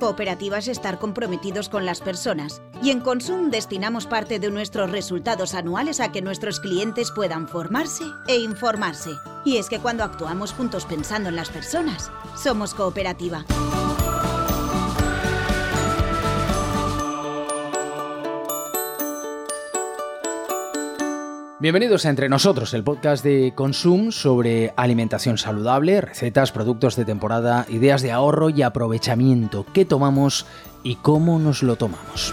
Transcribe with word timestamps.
Cooperativa 0.00 0.56
es 0.56 0.66
estar 0.68 0.98
comprometidos 0.98 1.68
con 1.68 1.84
las 1.84 2.00
personas 2.00 2.62
y 2.82 2.88
en 2.90 3.00
Consum 3.00 3.50
destinamos 3.50 4.06
parte 4.06 4.38
de 4.38 4.50
nuestros 4.50 4.90
resultados 4.90 5.52
anuales 5.52 6.00
a 6.00 6.10
que 6.10 6.22
nuestros 6.22 6.58
clientes 6.58 7.10
puedan 7.10 7.46
formarse 7.46 8.04
e 8.26 8.38
informarse. 8.38 9.10
Y 9.44 9.58
es 9.58 9.68
que 9.68 9.78
cuando 9.78 10.02
actuamos 10.02 10.54
juntos 10.54 10.86
pensando 10.86 11.28
en 11.28 11.36
las 11.36 11.50
personas, 11.50 12.10
somos 12.34 12.72
cooperativa. 12.72 13.44
Bienvenidos 21.60 22.06
a 22.06 22.08
Entre 22.08 22.30
Nosotros, 22.30 22.72
el 22.72 22.82
podcast 22.82 23.22
de 23.22 23.52
Consum 23.54 24.12
sobre 24.12 24.72
alimentación 24.78 25.36
saludable, 25.36 26.00
recetas, 26.00 26.52
productos 26.52 26.96
de 26.96 27.04
temporada, 27.04 27.66
ideas 27.68 28.00
de 28.00 28.12
ahorro 28.12 28.48
y 28.48 28.62
aprovechamiento, 28.62 29.66
qué 29.74 29.84
tomamos 29.84 30.46
y 30.82 30.94
cómo 30.94 31.38
nos 31.38 31.62
lo 31.62 31.76
tomamos. 31.76 32.32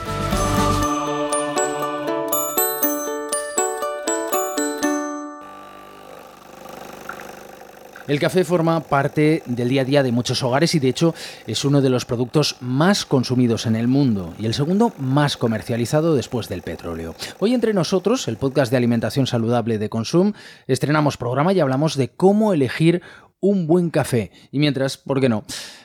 El 8.07 8.21
café 8.21 8.45
forma 8.45 8.79
parte 8.79 9.43
del 9.45 9.67
día 9.67 9.81
a 9.81 9.85
día 9.85 10.01
de 10.01 10.13
muchos 10.13 10.41
hogares 10.41 10.73
y 10.75 10.79
de 10.79 10.87
hecho 10.87 11.13
es 11.45 11.65
uno 11.65 11.81
de 11.81 11.89
los 11.89 12.05
productos 12.05 12.55
más 12.61 13.05
consumidos 13.05 13.65
en 13.65 13.75
el 13.75 13.89
mundo 13.89 14.33
y 14.39 14.45
el 14.45 14.53
segundo 14.53 14.93
más 14.97 15.35
comercializado 15.35 16.15
después 16.15 16.47
del 16.47 16.61
petróleo. 16.61 17.15
Hoy 17.39 17.53
entre 17.53 17.73
nosotros, 17.73 18.29
el 18.29 18.37
podcast 18.37 18.71
de 18.71 18.77
alimentación 18.77 19.27
saludable 19.27 19.77
de 19.77 19.89
Consum, 19.89 20.31
estrenamos 20.67 21.17
programa 21.17 21.51
y 21.51 21.59
hablamos 21.59 21.97
de 21.97 22.07
cómo 22.07 22.53
elegir 22.53 23.01
un 23.41 23.67
buen 23.67 23.89
café. 23.89 24.31
Y 24.53 24.59
mientras, 24.59 24.97
¿por 24.97 25.19
qué 25.19 25.27
no? 25.27 25.43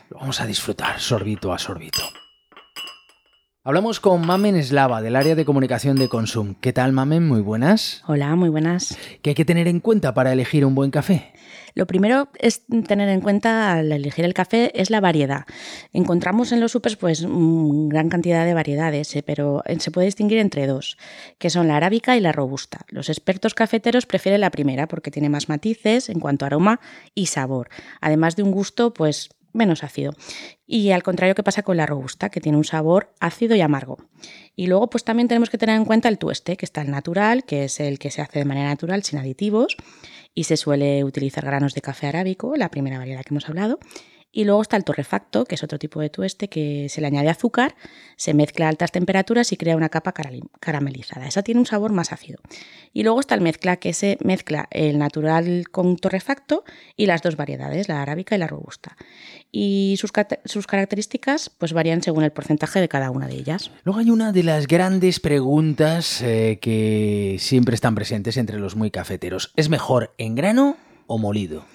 Lo 0.09 0.19
vamos 0.19 0.41
a 0.41 0.47
disfrutar 0.47 1.01
sorbito 1.01 1.53
a 1.53 1.59
sorbito. 1.59 2.03
Hablamos 3.65 4.00
con 4.00 4.27
Mamen 4.27 4.61
Slava 4.61 5.03
del 5.03 5.14
área 5.14 5.37
de 5.37 5.45
comunicación 5.45 5.95
de 5.95 6.09
Consum. 6.09 6.56
¿Qué 6.61 6.73
tal, 6.73 6.91
Mamen? 6.91 7.28
Muy 7.28 7.42
buenas. 7.42 8.03
Hola, 8.09 8.34
muy 8.34 8.48
buenas. 8.48 8.98
¿Qué 9.23 9.31
hay 9.31 9.34
que 9.37 9.45
tener 9.45 9.69
en 9.69 9.78
cuenta 9.78 10.14
para 10.14 10.33
elegir 10.33 10.67
un 10.67 10.75
buen 10.75 10.91
café? 10.91 11.33
Lo 11.77 11.87
primero 11.87 12.28
es 12.41 12.67
tener 12.89 13.09
en 13.09 13.20
cuenta 13.20 13.75
al 13.75 13.92
elegir 13.92 14.25
el 14.25 14.34
café 14.34 14.72
es 14.75 14.91
la 14.91 15.00
variedad. 15.00 15.45
Encontramos 15.92 16.50
en 16.50 16.59
los 16.59 16.72
supers 16.72 16.97
pues 16.97 17.25
gran 17.25 18.09
cantidad 18.09 18.45
de 18.45 18.53
variedades, 18.53 19.14
¿eh? 19.14 19.22
pero 19.22 19.62
eh, 19.67 19.78
se 19.78 19.92
puede 19.92 20.06
distinguir 20.06 20.39
entre 20.39 20.67
dos, 20.67 20.98
que 21.39 21.48
son 21.48 21.69
la 21.69 21.77
arábica 21.77 22.17
y 22.17 22.20
la 22.20 22.33
robusta. 22.33 22.84
Los 22.89 23.09
expertos 23.09 23.55
cafeteros 23.55 24.06
prefieren 24.06 24.41
la 24.41 24.50
primera 24.50 24.89
porque 24.89 25.12
tiene 25.12 25.28
más 25.28 25.48
matices 25.48 26.09
en 26.09 26.19
cuanto 26.19 26.44
a 26.44 26.48
aroma 26.48 26.81
y 27.15 27.27
sabor, 27.27 27.69
además 28.00 28.34
de 28.34 28.42
un 28.42 28.50
gusto 28.50 28.92
pues 28.92 29.31
menos 29.53 29.84
ácido. 29.84 30.12
Y 30.67 30.91
al 30.91 31.03
contrario 31.03 31.34
que 31.34 31.42
pasa 31.42 31.62
con 31.62 31.77
la 31.77 31.86
robusta, 31.86 32.31
que 32.31 32.41
tiene 32.41 32.58
un 32.58 32.64
sabor 32.64 33.12
ácido 33.20 33.55
y 33.55 33.61
amargo. 33.61 33.98
Y 34.56 34.67
luego 34.67 34.89
pues 34.91 35.05
también 35.05 35.28
tenemos 35.28 35.50
que 35.50 35.59
tener 35.59 35.77
en 35.77 35.84
cuenta 35.84 36.09
el 36.09 36.19
tueste, 36.19 36.56
que 36.56 36.64
está 36.64 36.83
el 36.83 36.91
natural, 36.91 37.44
que 37.44 37.64
es 37.64 37.81
el 37.81 37.98
que 37.98 38.11
se 38.11 38.22
hace 38.22 38.39
de 38.39 38.44
manera 38.44 38.69
natural, 38.69 39.03
sin 39.03 39.19
aditivos, 39.19 39.77
y 40.34 40.44
se 40.44 40.56
suele 40.56 41.05
utilizar 41.05 41.44
granos 41.44 41.75
de 41.75 41.81
café 41.81 42.06
arábico, 42.06 42.56
la 42.56 42.70
primera 42.70 42.98
variedad 42.98 43.22
que 43.22 43.34
hemos 43.34 43.48
hablado, 43.48 43.78
y 44.33 44.44
luego 44.44 44.62
está 44.62 44.78
el 44.78 44.84
torrefacto, 44.84 45.44
que 45.44 45.56
es 45.56 45.62
otro 45.62 45.78
tipo 45.78 46.00
de 46.00 46.08
tueste 46.08 46.48
que 46.48 46.88
se 46.88 47.02
le 47.02 47.06
añade 47.06 47.28
azúcar, 47.28 47.77
se 48.16 48.33
mezcla 48.33 48.66
a 48.66 48.70
altas 48.70 48.91
temperaturas 48.91 49.52
y 49.52 49.58
crea 49.58 49.77
una 49.77 49.91
capa 49.91 50.12
caramelizada. 50.12 51.27
Esa 51.27 51.42
tiene 51.42 51.61
un 51.61 51.66
sabor 51.66 51.92
más 51.92 52.12
ácido. 52.12 52.38
Y 52.94 53.03
luego 53.03 53.20
está 53.20 53.34
el 53.34 53.42
mezcla, 53.42 53.77
que 53.77 53.92
se 53.92 54.16
mezcla 54.25 54.69
el 54.70 54.98
natural 54.98 55.69
con 55.70 55.97
torrefacto 55.97 56.64
y 56.97 57.06
las 57.06 57.20
dos 57.20 57.36
variedades, 57.36 57.88
la 57.88 58.00
arábica 58.00 58.34
y 58.34 58.38
la 58.38 58.47
robusta. 58.47 58.97
Y 59.50 59.97
sus, 59.98 60.12
características 60.66 61.50
pues 61.50 61.75
varían 61.75 62.03
según 62.03 62.25
el 62.25 62.33
porcentaje 62.33 62.80
de 62.80 62.88
cada 62.88 63.10
una 63.10 63.27
de 63.27 63.34
ellas. 63.34 63.70
Luego 63.84 64.00
hay 64.00 64.10
una 64.10 64.33
de 64.33 64.44
las 64.44 64.66
grandes 64.66 65.20
preguntas 65.20 66.22
eh, 66.22 66.58
que 66.62 67.36
siempre 67.38 67.75
están 67.75 67.94
presentes 67.94 68.38
entre 68.38 68.59
los 68.59 68.76
muy 68.76 68.91
cafeteros. 68.91 69.53
¿Es 69.56 69.69
mejor 69.69 70.15
en 70.16 70.34
grano 70.37 70.78
o 71.06 71.19
molido? 71.19 71.66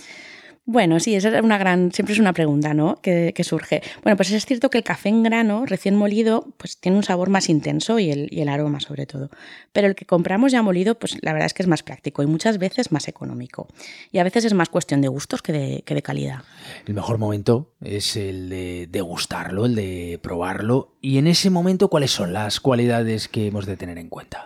Bueno, 0.70 1.00
sí, 1.00 1.16
esa 1.16 1.30
es 1.30 1.42
una 1.42 1.58
gran, 1.58 1.94
siempre 1.94 2.12
es 2.12 2.20
una 2.20 2.34
pregunta, 2.34 2.74
¿no? 2.74 3.00
Que, 3.02 3.34
surge. 3.46 3.82
Bueno, 4.04 4.18
pues 4.18 4.32
es 4.32 4.46
cierto 4.46 4.70
que 4.70 4.78
el 4.78 4.84
café 4.84 5.08
en 5.08 5.24
grano, 5.24 5.66
recién 5.66 5.96
molido, 5.96 6.46
pues 6.58 6.78
tiene 6.78 6.98
un 6.98 7.04
sabor 7.04 7.30
más 7.30 7.48
intenso 7.48 8.00
y 8.00 8.12
el, 8.12 8.28
el, 8.34 8.50
aroma 8.50 8.82
sobre 8.82 9.06
todo. 9.06 9.30
Pero 9.72 9.88
el 9.88 9.96
que 9.96 10.06
compramos 10.06 10.52
ya 10.52 10.62
molido, 10.62 11.00
pues 11.00 11.18
la 11.22 11.32
verdad 11.32 11.46
es 11.46 11.54
que 11.54 11.64
es 11.64 11.70
más 11.70 11.84
práctico 11.84 12.22
y 12.22 12.26
muchas 12.26 12.58
veces 12.58 12.92
más 12.92 13.08
económico. 13.08 13.70
Y 14.12 14.18
a 14.18 14.26
veces 14.26 14.44
es 14.44 14.54
más 14.54 14.68
cuestión 14.68 15.00
de 15.00 15.08
gustos 15.08 15.42
que 15.42 15.54
de, 15.54 15.84
que 15.86 15.96
de 15.96 16.02
calidad. 16.02 16.44
El 16.86 16.96
mejor 16.96 17.18
momento 17.18 17.72
es 17.80 18.18
el 18.18 18.50
de 18.50 18.88
degustarlo, 18.92 19.68
el 19.68 19.76
de 19.76 20.20
probarlo. 20.22 20.98
Y 21.00 21.18
en 21.18 21.28
ese 21.28 21.50
momento, 21.50 21.88
¿cuáles 21.88 22.12
son 22.12 22.34
las 22.34 22.60
cualidades 22.60 23.30
que 23.30 23.48
hemos 23.48 23.68
de 23.68 23.78
tener 23.78 23.98
en 23.98 24.10
cuenta? 24.10 24.46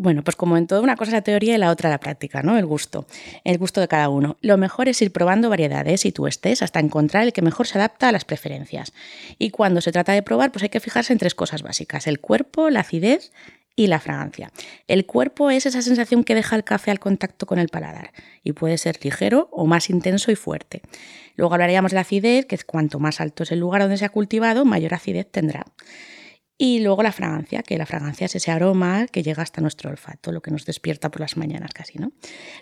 Bueno, 0.00 0.22
pues 0.22 0.36
como 0.36 0.56
en 0.56 0.68
todo, 0.68 0.80
una 0.80 0.94
cosa 0.94 1.10
es 1.10 1.14
la 1.14 1.22
teoría 1.22 1.56
y 1.56 1.58
la 1.58 1.70
otra 1.70 1.90
la 1.90 1.98
práctica, 1.98 2.40
¿no? 2.40 2.56
El 2.56 2.66
gusto, 2.66 3.08
el 3.42 3.58
gusto 3.58 3.80
de 3.80 3.88
cada 3.88 4.08
uno. 4.08 4.36
Lo 4.40 4.56
mejor 4.56 4.88
es 4.88 5.02
ir 5.02 5.12
probando 5.12 5.50
variedades 5.50 6.04
y 6.04 6.12
tú 6.12 6.28
estés 6.28 6.62
hasta 6.62 6.78
encontrar 6.78 7.24
el 7.24 7.32
que 7.32 7.42
mejor 7.42 7.66
se 7.66 7.78
adapta 7.78 8.08
a 8.08 8.12
las 8.12 8.24
preferencias. 8.24 8.92
Y 9.38 9.50
cuando 9.50 9.80
se 9.80 9.90
trata 9.90 10.12
de 10.12 10.22
probar, 10.22 10.52
pues 10.52 10.62
hay 10.62 10.68
que 10.68 10.78
fijarse 10.78 11.12
en 11.12 11.18
tres 11.18 11.34
cosas 11.34 11.62
básicas: 11.62 12.06
el 12.06 12.20
cuerpo, 12.20 12.70
la 12.70 12.80
acidez 12.80 13.32
y 13.74 13.88
la 13.88 13.98
fragancia. 13.98 14.52
El 14.86 15.04
cuerpo 15.04 15.50
es 15.50 15.66
esa 15.66 15.82
sensación 15.82 16.22
que 16.22 16.36
deja 16.36 16.54
el 16.54 16.62
café 16.62 16.92
al 16.92 17.00
contacto 17.00 17.46
con 17.46 17.58
el 17.58 17.68
paladar 17.68 18.12
y 18.44 18.52
puede 18.52 18.78
ser 18.78 19.04
ligero 19.04 19.48
o 19.50 19.66
más 19.66 19.90
intenso 19.90 20.30
y 20.30 20.36
fuerte. 20.36 20.80
Luego 21.34 21.54
hablaríamos 21.54 21.90
de 21.90 21.96
la 21.96 22.02
acidez, 22.02 22.46
que 22.46 22.54
es 22.54 22.64
cuanto 22.64 23.00
más 23.00 23.20
alto 23.20 23.42
es 23.42 23.50
el 23.50 23.58
lugar 23.58 23.82
donde 23.82 23.96
se 23.96 24.04
ha 24.04 24.10
cultivado, 24.10 24.64
mayor 24.64 24.94
acidez 24.94 25.28
tendrá. 25.28 25.66
Y 26.60 26.80
luego 26.80 27.04
la 27.04 27.12
fragancia, 27.12 27.62
que 27.62 27.78
la 27.78 27.86
fragancia 27.86 28.24
es 28.24 28.34
ese 28.34 28.50
aroma 28.50 29.06
que 29.06 29.22
llega 29.22 29.44
hasta 29.44 29.60
nuestro 29.60 29.90
olfato, 29.90 30.32
lo 30.32 30.42
que 30.42 30.50
nos 30.50 30.66
despierta 30.66 31.08
por 31.08 31.20
las 31.20 31.36
mañanas 31.36 31.72
casi, 31.72 31.98
¿no? 31.98 32.10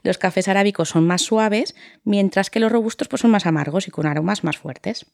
Los 0.03 0.19
cafés 0.19 0.49
arábicos 0.49 0.91
son 0.91 1.07
más 1.07 1.23
suaves, 1.23 1.75
mientras 2.05 2.51
que 2.51 2.61
los 2.61 2.71
robustos 2.71 3.09
pues, 3.09 3.23
son 3.23 3.31
más 3.31 3.47
amargos 3.47 3.89
y 3.89 3.91
con 3.91 4.07
aromas 4.07 4.45
más 4.45 4.59
fuertes. 4.59 5.07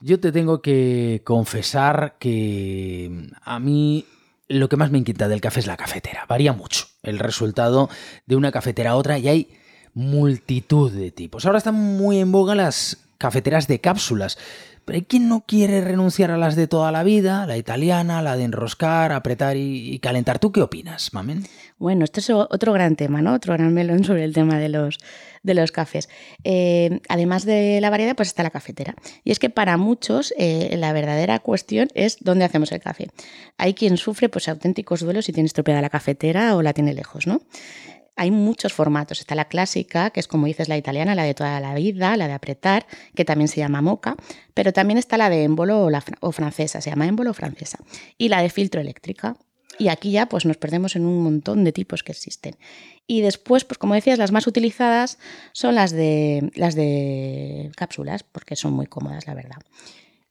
Yo 0.00 0.18
te 0.18 0.32
tengo 0.32 0.62
que 0.62 1.22
confesar 1.24 2.16
que 2.18 3.30
a 3.42 3.60
mí 3.60 4.04
lo 4.48 4.68
que 4.68 4.76
más 4.76 4.90
me 4.90 4.98
inquieta 4.98 5.28
del 5.28 5.40
café 5.40 5.60
es 5.60 5.68
la 5.68 5.76
cafetera. 5.76 6.26
Varía 6.28 6.52
mucho 6.52 6.86
el 7.04 7.20
resultado 7.20 7.88
de 8.26 8.34
una 8.34 8.50
cafetera 8.50 8.90
a 8.90 8.96
otra 8.96 9.18
y 9.18 9.28
hay 9.28 9.48
multitud 9.94 10.90
de 10.90 11.12
tipos. 11.12 11.46
Ahora 11.46 11.58
están 11.58 11.74
muy 11.74 12.18
en 12.18 12.32
boga 12.32 12.56
las 12.56 12.98
cafeteras 13.18 13.66
de 13.66 13.80
cápsulas 13.80 14.38
pero 14.88 14.96
hay 14.96 15.04
quien 15.04 15.28
no 15.28 15.44
quiere 15.46 15.82
renunciar 15.82 16.30
a 16.30 16.38
las 16.38 16.56
de 16.56 16.66
toda 16.66 16.90
la 16.90 17.02
vida, 17.02 17.44
la 17.44 17.58
italiana, 17.58 18.22
la 18.22 18.38
de 18.38 18.44
enroscar, 18.44 19.12
apretar 19.12 19.54
y, 19.58 19.98
calentar. 19.98 20.38
¿Tú 20.38 20.50
qué 20.50 20.62
opinas, 20.62 21.12
Mamen? 21.12 21.44
Bueno, 21.78 22.04
este 22.06 22.20
es 22.20 22.30
otro 22.30 22.72
gran 22.72 22.96
tema, 22.96 23.20
¿no? 23.20 23.34
Otro 23.34 23.52
gran 23.52 23.74
melón 23.74 24.02
sobre 24.04 24.24
el 24.24 24.32
tema 24.32 24.58
de 24.58 24.70
los, 24.70 24.98
de 25.42 25.52
los 25.52 25.72
cafés. 25.72 26.08
Eh, 26.42 27.00
además 27.10 27.44
de 27.44 27.82
la 27.82 27.90
variedad, 27.90 28.16
pues 28.16 28.28
está 28.28 28.42
la 28.42 28.48
cafetera. 28.48 28.94
Y 29.24 29.30
es 29.30 29.38
que 29.38 29.50
para 29.50 29.76
muchos 29.76 30.32
eh, 30.38 30.74
la 30.78 30.94
verdadera 30.94 31.38
cuestión 31.40 31.88
es 31.92 32.16
dónde 32.20 32.46
hacemos 32.46 32.72
el 32.72 32.80
café. 32.80 33.08
Hay 33.58 33.74
quien 33.74 33.98
sufre 33.98 34.30
pues 34.30 34.48
auténticos 34.48 35.00
duelos 35.00 35.26
si 35.26 35.34
tiene 35.34 35.48
estropeada 35.48 35.82
la 35.82 35.90
cafetera 35.90 36.56
o 36.56 36.62
la 36.62 36.72
tiene 36.72 36.94
lejos, 36.94 37.26
¿no? 37.26 37.42
Hay 38.18 38.32
muchos 38.32 38.72
formatos. 38.72 39.20
Está 39.20 39.34
la 39.34 39.46
clásica, 39.46 40.10
que 40.10 40.20
es 40.20 40.26
como 40.26 40.46
dices 40.46 40.68
la 40.68 40.76
italiana, 40.76 41.14
la 41.14 41.22
de 41.22 41.34
toda 41.34 41.60
la 41.60 41.74
vida, 41.74 42.16
la 42.16 42.26
de 42.26 42.34
apretar, 42.34 42.86
que 43.14 43.24
también 43.24 43.48
se 43.48 43.60
llama 43.60 43.80
moca, 43.80 44.16
pero 44.54 44.72
también 44.72 44.98
está 44.98 45.16
la 45.16 45.30
de 45.30 45.44
émbolo 45.44 45.84
o, 45.84 45.90
la, 45.90 46.00
francesa, 46.00 46.80
se 46.80 46.90
llama 46.90 47.06
émbolo 47.06 47.32
francesa, 47.32 47.78
y 48.18 48.28
la 48.28 48.42
de 48.42 48.50
filtro 48.50 48.80
eléctrica. 48.80 49.36
Y 49.78 49.88
aquí 49.88 50.10
ya 50.10 50.26
pues 50.26 50.44
nos 50.44 50.56
perdemos 50.56 50.96
en 50.96 51.06
un 51.06 51.22
montón 51.22 51.62
de 51.62 51.70
tipos 51.70 52.02
que 52.02 52.10
existen. 52.10 52.56
Y 53.06 53.20
después, 53.20 53.64
pues 53.64 53.78
como 53.78 53.94
decías, 53.94 54.18
las 54.18 54.32
más 54.32 54.48
utilizadas 54.48 55.18
son 55.52 55.76
las 55.76 55.92
de 55.92 56.50
las 56.56 56.74
de 56.74 57.70
cápsulas, 57.76 58.24
porque 58.24 58.56
son 58.56 58.72
muy 58.72 58.86
cómodas, 58.86 59.28
la 59.28 59.34
verdad. 59.34 59.58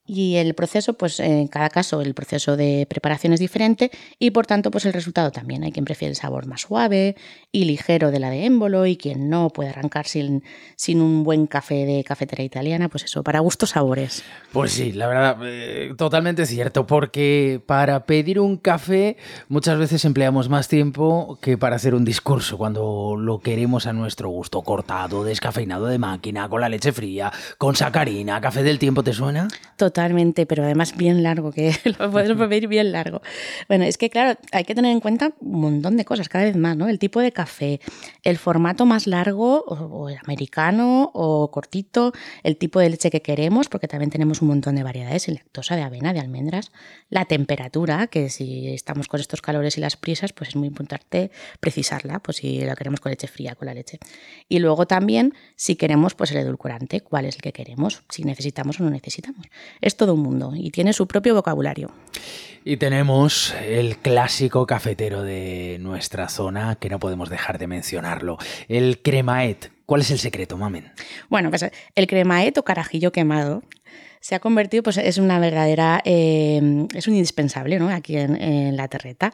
Y 0.09 0.37
el 0.37 0.55
proceso, 0.55 0.93
pues 0.93 1.19
en 1.19 1.47
cada 1.47 1.69
caso 1.69 1.99
el 1.99 2.13
proceso 2.13 2.55
de 2.55 2.87
preparación 2.89 3.33
es 3.33 3.41
diferente 3.41 3.91
y 4.17 4.31
por 4.31 4.47
tanto 4.47 4.71
pues 4.71 4.85
el 4.85 4.93
resultado 4.93 5.31
también. 5.31 5.65
Hay 5.65 5.73
quien 5.73 5.83
prefiere 5.83 6.11
el 6.11 6.15
sabor 6.15 6.45
más 6.47 6.61
suave 6.61 7.17
y 7.51 7.65
ligero 7.65 8.09
de 8.09 8.19
la 8.19 8.29
de 8.29 8.45
émbolo 8.45 8.85
y 8.85 8.95
quien 8.95 9.29
no 9.29 9.49
puede 9.49 9.69
arrancar 9.69 10.07
sin, 10.07 10.43
sin 10.77 11.01
un 11.01 11.25
buen 11.25 11.45
café 11.45 11.85
de 11.85 12.05
cafetera 12.05 12.41
italiana, 12.41 12.87
pues 12.87 13.03
eso, 13.03 13.21
para 13.21 13.41
gustos 13.41 13.71
sabores. 13.71 14.23
Pues 14.53 14.71
sí, 14.71 14.93
la 14.93 15.07
verdad, 15.07 15.37
eh, 15.43 15.93
totalmente 15.97 16.45
cierto, 16.45 16.87
porque 16.87 17.61
para 17.65 18.05
pedir 18.05 18.39
un 18.39 18.55
café 18.55 19.17
muchas 19.49 19.77
veces 19.77 20.05
empleamos 20.05 20.47
más 20.47 20.69
tiempo 20.69 21.37
que 21.41 21.57
para 21.57 21.75
hacer 21.75 21.93
un 21.93 22.05
discurso 22.05 22.57
cuando 22.57 23.17
lo 23.19 23.41
queremos 23.41 23.87
a 23.87 23.93
nuestro 23.93 24.29
gusto, 24.29 24.61
cortado, 24.61 25.25
descafeinado 25.25 25.87
de 25.87 25.97
máquina, 25.97 26.47
con 26.47 26.61
la 26.61 26.69
leche 26.69 26.93
fría, 26.93 27.29
con 27.57 27.75
sacarina, 27.75 28.39
café 28.39 28.63
del 28.63 28.79
tiempo, 28.79 29.03
¿te 29.03 29.11
suena? 29.11 29.49
Total 29.75 29.96
Totalmente, 29.97 30.45
pero 30.45 30.63
además 30.63 30.95
bien 30.95 31.23
largo, 31.23 31.51
que 31.51 31.73
lo 31.97 32.11
puedes 32.11 32.37
pedir 32.37 32.67
bien 32.67 32.91
largo. 32.91 33.23
Bueno, 33.67 33.83
es 33.83 33.97
que 33.97 34.11
claro, 34.11 34.39
hay 34.51 34.63
que 34.63 34.75
tener 34.75 34.91
en 34.91 34.99
cuenta 34.99 35.33
un 35.39 35.59
montón 35.59 35.97
de 35.97 36.05
cosas, 36.05 36.29
cada 36.29 36.45
vez 36.45 36.55
más, 36.55 36.77
¿no? 36.77 36.87
El 36.87 36.99
tipo 36.99 37.19
de 37.19 37.31
café, 37.31 37.81
el 38.21 38.37
formato 38.37 38.85
más 38.85 39.07
largo, 39.07 39.63
o, 39.65 40.07
el 40.07 40.17
americano, 40.23 41.09
o 41.15 41.49
cortito, 41.49 42.13
el 42.43 42.57
tipo 42.57 42.79
de 42.79 42.91
leche 42.91 43.09
que 43.09 43.23
queremos, 43.23 43.69
porque 43.69 43.87
también 43.87 44.11
tenemos 44.11 44.43
un 44.43 44.49
montón 44.49 44.75
de 44.75 44.83
variedades, 44.83 45.23
sin 45.23 45.33
lactosa, 45.33 45.75
de 45.75 45.81
avena, 45.81 46.13
de 46.13 46.19
almendras, 46.19 46.71
la 47.09 47.25
temperatura, 47.25 48.05
que 48.05 48.29
si 48.29 48.67
estamos 48.67 49.07
con 49.07 49.19
estos 49.19 49.41
calores 49.41 49.79
y 49.79 49.81
las 49.81 49.97
prisas, 49.97 50.31
pues 50.31 50.49
es 50.49 50.55
muy 50.55 50.67
importante 50.67 51.31
precisarla, 51.59 52.19
pues 52.19 52.37
si 52.37 52.59
la 52.59 52.75
queremos 52.75 52.99
con 52.99 53.09
leche 53.09 53.25
fría, 53.25 53.55
con 53.55 53.65
la 53.65 53.73
leche. 53.73 53.97
Y 54.47 54.59
luego 54.59 54.85
también, 54.85 55.33
si 55.55 55.75
queremos, 55.75 56.13
pues 56.13 56.31
el 56.33 56.37
edulcorante, 56.37 57.01
cuál 57.01 57.25
es 57.25 57.37
el 57.37 57.41
que 57.41 57.51
queremos, 57.51 58.03
si 58.09 58.25
necesitamos 58.25 58.79
o 58.79 58.83
no 58.83 58.91
necesitamos. 58.91 59.47
Es 59.87 59.95
todo 59.95 60.15
un 60.15 60.19
mundo 60.19 60.51
y 60.53 60.69
tiene 60.71 60.91
su 60.91 61.07
propio 61.07 61.33
vocabulario. 61.33 61.91
Y 62.65 62.75
tenemos 62.75 63.53
el 63.65 63.95
clásico 63.95 64.67
cafetero 64.67 65.23
de 65.23 65.77
nuestra 65.79 66.27
zona, 66.27 66.75
que 66.75 66.89
no 66.89 66.99
podemos 66.99 67.29
dejar 67.29 67.57
de 67.57 67.67
mencionarlo, 67.67 68.37
el 68.67 69.01
cremaet. 69.01 69.71
¿Cuál 69.87 70.01
es 70.01 70.11
el 70.11 70.19
secreto, 70.19 70.57
mamen? 70.57 70.91
Bueno, 71.29 71.49
pues 71.49 71.65
el 71.95 72.07
cremaet 72.07 72.57
o 72.57 72.63
carajillo 72.63 73.13
quemado 73.13 73.63
se 74.19 74.35
ha 74.35 74.39
convertido, 74.41 74.83
pues 74.83 74.97
es 74.97 75.17
una 75.17 75.39
verdadera, 75.39 76.01
eh, 76.03 76.87
es 76.93 77.07
un 77.07 77.13
indispensable 77.13 77.79
¿no? 77.79 77.87
aquí 77.87 78.17
en, 78.17 78.75
la 78.75 78.89
terreta. 78.89 79.33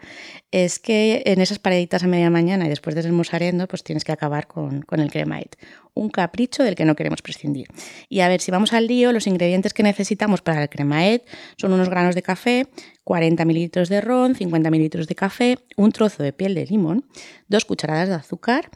Es 0.51 0.77
que 0.77 1.23
en 1.25 1.41
esas 1.41 1.57
pareditas 1.57 2.03
a 2.03 2.07
media 2.07 2.29
mañana 2.29 2.67
y 2.67 2.69
después 2.69 2.95
de 2.95 3.01
desmosarendo, 3.01 3.67
pues 3.67 3.83
tienes 3.83 4.03
que 4.03 4.11
acabar 4.11 4.45
con, 4.45 4.83
con 4.83 4.99
el 4.99 5.09
cremate. 5.09 5.57
Un 5.95 6.11
capricho 6.11 6.61
del 6.61 6.75
que 6.75 6.85
no 6.85 6.95
queremos 6.95 7.23
prescindir. 7.23 7.69
Y 8.07 8.19
a 8.19 8.27
ver, 8.27 8.39
si 8.39 8.51
vamos 8.51 8.73
al 8.73 8.85
lío, 8.85 9.11
los 9.11 9.25
ingredientes 9.25 9.73
que 9.73 9.81
necesitamos 9.81 10.43
para 10.43 10.61
el 10.61 10.69
cremaet 10.69 11.27
son 11.57 11.73
unos 11.73 11.89
granos 11.89 12.13
de 12.13 12.21
café, 12.21 12.67
40 13.05 13.43
mililitros 13.45 13.89
de 13.89 14.01
ron, 14.01 14.35
50 14.35 14.69
mililitros 14.69 15.07
de 15.07 15.15
café, 15.15 15.57
un 15.77 15.91
trozo 15.91 16.21
de 16.21 16.31
piel 16.31 16.53
de 16.53 16.67
limón, 16.67 17.05
dos 17.47 17.65
cucharadas 17.65 18.09
de 18.09 18.15
azúcar 18.15 18.69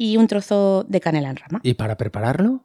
y 0.00 0.16
un 0.16 0.28
trozo 0.28 0.86
de 0.88 0.98
canela 0.98 1.28
en 1.28 1.36
rama. 1.36 1.60
¿Y 1.62 1.74
para 1.74 1.98
prepararlo? 1.98 2.64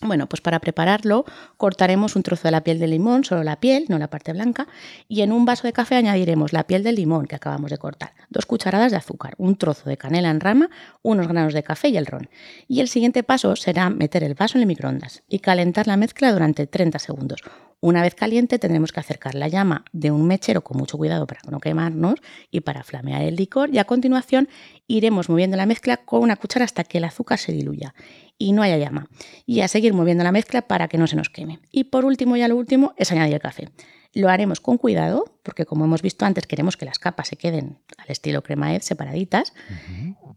Bueno, 0.00 0.30
pues 0.30 0.40
para 0.40 0.60
prepararlo 0.60 1.26
cortaremos 1.58 2.16
un 2.16 2.22
trozo 2.22 2.44
de 2.44 2.52
la 2.52 2.64
piel 2.64 2.78
del 2.78 2.88
limón, 2.88 3.22
solo 3.22 3.42
la 3.42 3.60
piel, 3.60 3.84
no 3.90 3.98
la 3.98 4.08
parte 4.08 4.32
blanca, 4.32 4.66
y 5.06 5.20
en 5.20 5.30
un 5.30 5.44
vaso 5.44 5.66
de 5.66 5.74
café 5.74 5.96
añadiremos 5.96 6.54
la 6.54 6.66
piel 6.66 6.82
del 6.82 6.94
limón 6.94 7.26
que 7.26 7.36
acabamos 7.36 7.70
de 7.70 7.76
cortar, 7.76 8.14
dos 8.30 8.46
cucharadas 8.46 8.92
de 8.92 8.96
azúcar, 8.96 9.34
un 9.36 9.56
trozo 9.56 9.90
de 9.90 9.98
canela 9.98 10.30
en 10.30 10.40
rama, 10.40 10.70
unos 11.02 11.28
granos 11.28 11.52
de 11.52 11.62
café 11.62 11.90
y 11.90 11.98
el 11.98 12.06
ron. 12.06 12.30
Y 12.66 12.80
el 12.80 12.88
siguiente 12.88 13.22
paso 13.24 13.56
será 13.56 13.90
meter 13.90 14.24
el 14.24 14.32
vaso 14.32 14.56
en 14.56 14.62
el 14.62 14.68
microondas 14.68 15.22
y 15.28 15.40
calentar 15.40 15.86
la 15.86 15.98
mezcla 15.98 16.32
durante 16.32 16.66
30 16.66 16.98
segundos. 16.98 17.42
Una 17.82 18.02
vez 18.02 18.14
caliente 18.14 18.58
tendremos 18.58 18.92
que 18.92 19.00
acercar 19.00 19.34
la 19.34 19.48
llama 19.48 19.86
de 19.92 20.10
un 20.10 20.26
mechero 20.26 20.62
con 20.62 20.76
mucho 20.76 20.98
cuidado 20.98 21.26
para 21.26 21.40
no 21.48 21.60
quemarnos 21.60 22.16
y 22.50 22.60
para 22.60 22.84
flamear 22.84 23.22
el 23.22 23.36
licor 23.36 23.74
y 23.74 23.78
a 23.78 23.86
continuación 23.86 24.50
iremos 24.86 25.30
moviendo 25.30 25.56
la 25.56 25.64
mezcla 25.64 25.96
con 25.96 26.22
una 26.22 26.36
cuchara 26.36 26.66
hasta 26.66 26.84
que 26.84 26.98
el 26.98 27.04
azúcar 27.04 27.38
se 27.38 27.52
diluya 27.52 27.94
y 28.36 28.52
no 28.52 28.62
haya 28.62 28.76
llama. 28.76 29.08
Y 29.46 29.62
a 29.62 29.68
seguir 29.68 29.94
moviendo 29.94 30.24
la 30.24 30.32
mezcla 30.32 30.60
para 30.60 30.88
que 30.88 30.98
no 30.98 31.06
se 31.06 31.16
nos 31.16 31.30
queme. 31.30 31.60
Y 31.70 31.84
por 31.84 32.04
último, 32.04 32.36
ya 32.36 32.48
lo 32.48 32.56
último, 32.56 32.92
es 32.98 33.12
añadir 33.12 33.34
el 33.34 33.40
café. 33.40 33.70
Lo 34.12 34.28
haremos 34.28 34.60
con 34.60 34.76
cuidado, 34.76 35.24
porque 35.42 35.64
como 35.64 35.86
hemos 35.86 36.02
visto 36.02 36.26
antes, 36.26 36.46
queremos 36.46 36.76
que 36.76 36.84
las 36.84 36.98
capas 36.98 37.28
se 37.28 37.36
queden 37.36 37.78
al 37.96 38.08
estilo 38.08 38.42
cremaed 38.42 38.82
separaditas. 38.82 39.54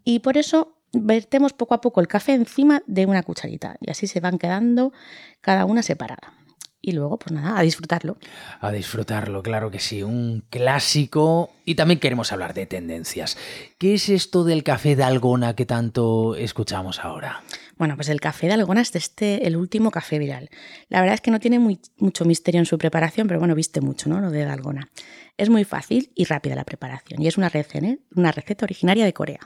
Y 0.06 0.20
por 0.20 0.38
eso 0.38 0.78
vertemos 0.94 1.52
poco 1.52 1.74
a 1.74 1.82
poco 1.82 2.00
el 2.00 2.08
café 2.08 2.34
encima 2.34 2.84
de 2.88 3.06
una 3.06 3.24
cucharita. 3.24 3.76
Y 3.82 3.90
así 3.90 4.08
se 4.08 4.22
van 4.22 4.38
quedando 4.38 4.94
cada 5.42 5.66
una 5.66 5.82
separada 5.82 6.43
y 6.86 6.92
luego, 6.92 7.18
pues 7.18 7.32
nada, 7.32 7.58
a 7.58 7.62
disfrutarlo. 7.62 8.18
A 8.60 8.70
disfrutarlo, 8.70 9.42
claro 9.42 9.72
que 9.72 9.80
sí, 9.80 10.04
un 10.04 10.44
clásico. 10.50 11.50
Y 11.64 11.76
también 11.76 12.02
queremos 12.02 12.34
hablar 12.34 12.54
de 12.54 12.66
tendencias. 12.66 13.38
¿Qué 13.78 13.94
es 13.94 14.10
esto 14.10 14.44
del 14.44 14.64
café 14.64 14.98
de 14.98 15.04
Algona 15.04 15.56
que 15.56 15.66
tanto 15.66 16.36
escuchamos 16.36 17.00
ahora? 17.00 17.42
Bueno, 17.78 17.96
pues 17.96 18.10
el 18.10 18.20
café 18.20 18.48
de 18.48 18.54
Algona 18.54 18.82
es 18.82 18.94
este, 18.98 19.48
el 19.48 19.56
último 19.56 19.92
café 19.92 20.20
viral. 20.20 20.50
La 20.90 21.00
verdad 21.00 21.16
es 21.16 21.22
que 21.22 21.32
no 21.32 21.40
tiene 21.40 21.58
mucho 21.58 22.26
misterio 22.26 22.60
en 22.60 22.66
su 22.66 22.78
preparación, 22.78 23.28
pero 23.28 23.40
bueno, 23.40 23.56
viste 23.56 23.80
mucho, 23.80 24.10
¿no? 24.10 24.20
Lo 24.20 24.30
de 24.30 24.44
Dalgona. 24.44 24.90
Es 25.38 25.50
muy 25.50 25.64
fácil 25.64 26.12
y 26.16 26.26
rápida 26.26 26.54
la 26.54 26.66
preparación 26.66 27.22
y 27.22 27.28
es 27.28 27.38
una 27.38 27.48
receta, 27.48 27.88
¿eh? 27.88 28.00
una 28.14 28.34
receta 28.34 28.66
originaria 28.66 29.06
de 29.06 29.14
Corea. 29.14 29.40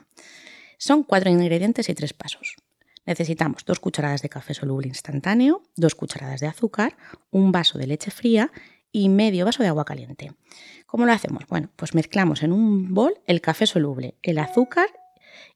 Son 0.80 1.04
cuatro 1.04 1.30
ingredientes 1.30 1.88
y 1.88 1.94
tres 1.94 2.13
pasos. 2.13 2.56
Necesitamos 3.07 3.65
dos 3.65 3.80
cucharadas 3.80 4.21
de 4.21 4.30
café 4.30 4.54
soluble 4.54 4.89
instantáneo, 4.89 5.63
dos 5.75 5.95
cucharadas 5.95 6.42
de 6.42 6.48
azúcar, 6.48 6.98
un 7.31 7.51
vaso 7.51 7.80
de 7.80 7.88
leche 7.88 8.12
fría 8.12 8.51
y 8.92 9.09
medio 9.09 9.45
vaso 9.45 9.63
de 9.63 9.69
agua 9.69 9.86
caliente. 9.86 10.33
¿Cómo 10.86 11.06
lo 11.06 11.13
hacemos? 11.13 11.48
Bueno, 11.48 11.69
pues 11.75 11.95
mezclamos 11.95 12.44
en 12.44 12.51
un 12.51 12.94
bol 12.94 13.15
el 13.25 13.42
café 13.42 13.65
soluble, 13.65 14.15
el 14.21 14.38
azúcar 14.38 14.89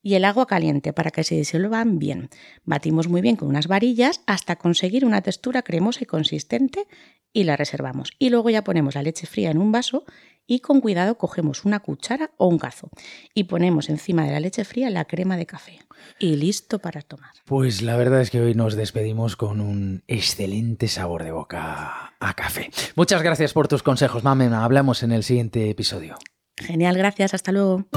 y 0.02 0.16
el 0.16 0.26
agua 0.26 0.48
caliente 0.48 0.94
para 0.94 1.12
que 1.12 1.24
se 1.24 1.36
disuelvan 1.36 2.00
bien. 2.00 2.30
Batimos 2.64 3.08
muy 3.08 3.22
bien 3.22 3.36
con 3.36 3.48
unas 3.48 3.68
varillas 3.68 4.22
hasta 4.26 4.56
conseguir 4.56 5.06
una 5.06 5.22
textura 5.22 5.62
cremosa 5.62 6.04
y 6.04 6.06
consistente 6.06 6.88
y 7.34 7.44
la 7.44 7.58
reservamos. 7.58 8.12
Y 8.20 8.30
luego 8.30 8.50
ya 8.50 8.64
ponemos 8.64 8.96
la 8.96 9.04
leche 9.04 9.28
fría 9.28 9.52
en 9.52 9.58
un 9.58 9.72
vaso 9.72 10.04
y 10.48 10.60
con 10.60 10.82
cuidado 10.82 11.18
cogemos 11.18 11.66
una 11.66 11.80
cuchara 11.80 12.32
o 12.38 12.48
un 12.48 12.58
cazo 12.58 12.90
y 13.34 13.46
ponemos 13.46 13.90
encima 13.90 14.26
de 14.26 14.32
la 14.32 14.40
leche 14.40 14.66
fría 14.66 14.90
la 14.90 15.06
crema 15.06 15.38
de 15.38 15.46
café. 15.46 15.80
Y 16.20 16.36
listo 16.36 16.80
para 16.80 17.02
tomar. 17.02 17.32
Pues 17.46 17.82
la 17.82 17.96
verdad 17.96 18.22
es 18.22 18.32
que 18.32 18.42
hoy 18.42 18.54
nos 18.54 18.76
despedimos 18.76 19.36
con 19.36 19.62
un 19.62 20.04
excelente 20.08 20.88
sabor 20.88 21.24
de 21.24 21.32
boca 21.32 22.14
a 22.20 22.34
café. 22.34 22.70
Muchas 22.96 23.22
gracias 23.22 23.54
por 23.54 23.68
tus 23.68 23.84
consejos, 23.84 24.24
Mamena. 24.24 24.64
Hablamos 24.64 25.04
en 25.04 25.12
el 25.12 25.24
siguiente 25.24 25.70
episodio. 25.70 26.18
Genial, 26.58 26.98
gracias. 26.98 27.34
Hasta 27.34 27.52
luego. 27.52 27.88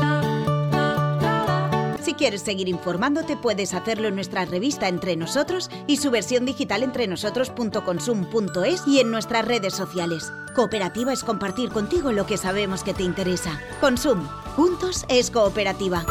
Si 2.05 2.13
quieres 2.13 2.43
seguir 2.43 2.69
informándote, 2.69 3.35
puedes 3.35 3.73
hacerlo 3.73 4.09
en 4.09 4.15
nuestra 4.15 4.45
revista 4.45 4.89
Entre 4.89 5.17
Nosotros 5.17 5.71
y 5.87 5.97
su 5.97 6.11
versión 6.11 6.45
digital 6.45 6.83
entrenosotros.consum.es 6.83 8.87
y 8.87 9.01
en 9.01 9.11
nuestras 9.11 9.47
redes 9.47 9.73
sociales. 9.73 10.31
Cooperativa 10.55 11.15
es 11.15 11.25
compartir 11.25 11.71
contigo 11.71 12.13
lo 12.13 12.27
que 12.27 12.37
sabemos 12.37 12.85
que 12.85 12.93
te 12.93 13.05
interesa. 13.05 13.59
Consum. 13.81 14.29
Juntos 14.55 15.07
es 15.09 15.31
cooperativa. 15.31 16.05